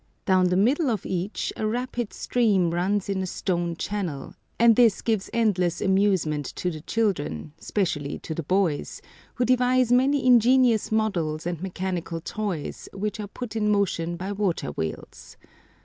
Down 0.25 0.47
the 0.49 0.57
middle 0.57 0.89
of 0.89 1.05
each 1.05 1.53
a 1.55 1.67
rapid 1.67 2.11
stream 2.11 2.71
runs 2.71 3.07
in 3.07 3.21
a 3.21 3.27
stone 3.27 3.75
channel, 3.75 4.33
and 4.57 4.75
this 4.75 4.99
gives 5.03 5.29
endless 5.31 5.79
amusement 5.79 6.47
to 6.55 6.71
the 6.71 6.81
children, 6.81 7.53
specially 7.59 8.17
to 8.17 8.33
the 8.33 8.41
boys, 8.41 8.99
who 9.35 9.45
devise 9.45 9.91
many 9.91 10.25
ingenious 10.25 10.91
models 10.91 11.45
and 11.45 11.61
mechanical 11.61 12.19
toys, 12.19 12.89
which 12.95 13.19
are 13.19 13.27
put 13.27 13.55
in 13.55 13.69
motion 13.71 14.17
by 14.17 14.31
water 14.31 14.69
wheels. 14.69 15.37